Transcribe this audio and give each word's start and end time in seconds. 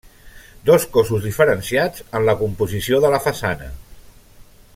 Dos 0.69 0.87
cossos 0.95 1.27
diferenciats, 1.27 2.03
en 2.21 2.27
la 2.31 2.37
composició 2.41 3.03
de 3.05 3.13
la 3.17 3.21
façana. 3.27 3.71